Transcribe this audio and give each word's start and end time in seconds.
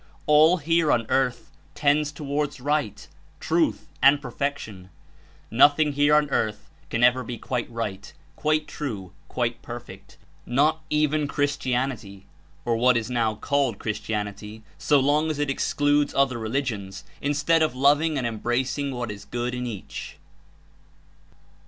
All 0.25 0.57
here 0.57 0.91
on 0.91 1.05
earth 1.09 1.51
tends 1.75 2.11
towards 2.11 2.59
right, 2.59 3.07
truth 3.39 3.85
and 4.01 4.19
perfection; 4.19 4.89
nothing 5.51 5.91
here 5.93 6.15
on 6.15 6.27
earth 6.31 6.67
can 6.89 7.03
ever 7.03 7.23
be 7.23 7.37
quite 7.37 7.69
right, 7.69 8.11
quite 8.35 8.67
true, 8.67 9.11
quite 9.27 9.61
perfect— 9.61 10.17
not 10.47 10.81
even 10.89 11.27
Christianity— 11.27 12.25
or 12.65 12.77
what 12.77 12.97
is 12.97 13.11
now 13.11 13.35
called 13.35 13.77
Christianity, 13.77 14.63
so 14.79 14.99
long 14.99 15.29
as 15.29 15.37
it 15.37 15.51
excludes 15.51 16.15
other 16.15 16.39
religions, 16.39 17.03
instead 17.21 17.61
of 17.61 17.75
loving 17.75 18.17
and 18.17 18.25
embracing 18.25 18.89
what 18.95 19.11
is 19.11 19.25
good 19.25 19.53
in 19.53 19.67
each." 19.67 20.15